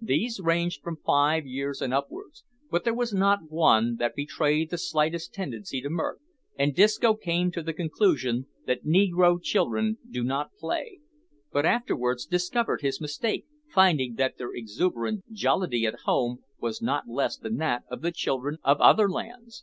[0.00, 4.76] These ranged from five years and upwards, but there was not one that betrayed the
[4.76, 6.18] slightest tendency to mirth,
[6.58, 10.98] and Disco came to the conclusion that negro children do not play,
[11.52, 17.36] but afterwards discovered his mistake, finding that their exuberant jollity "at home" was not less
[17.36, 19.62] than that of the children of other lands.